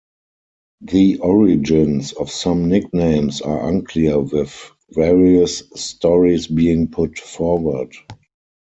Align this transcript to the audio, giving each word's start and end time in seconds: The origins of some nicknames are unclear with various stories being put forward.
The 0.81 1.17
origins 1.19 2.13
of 2.13 2.31
some 2.31 2.67
nicknames 2.69 3.39
are 3.41 3.69
unclear 3.69 4.19
with 4.21 4.71
various 4.89 5.59
stories 5.75 6.47
being 6.47 6.87
put 6.87 7.19
forward. 7.19 7.93